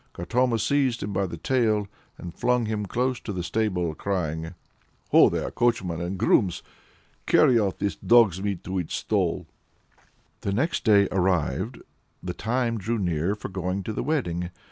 Katoma 0.13 0.57
seized 0.57 1.03
him 1.03 1.13
by 1.13 1.27
the 1.27 1.37
tail, 1.37 1.87
and 2.17 2.33
flung 2.33 2.65
him 2.65 2.87
close 2.87 3.19
to 3.19 3.31
the 3.31 3.43
stable, 3.43 3.93
crying 3.93 4.55
"Ho 5.11 5.29
there! 5.29 5.51
coachmen 5.51 6.01
and 6.01 6.17
grooms; 6.17 6.63
carry 7.27 7.59
off 7.59 7.77
this 7.77 7.97
dog's 7.97 8.41
meat 8.41 8.63
to 8.63 8.79
its 8.79 8.95
stall!" 8.95 9.45
The 10.39 10.53
next 10.53 10.85
day 10.85 11.07
arrived; 11.11 11.83
the 12.23 12.33
time 12.33 12.79
drew 12.79 12.97
near 12.97 13.35
for 13.35 13.49
going 13.49 13.83
to 13.83 13.93
the 13.93 14.01
wedding. 14.01 14.49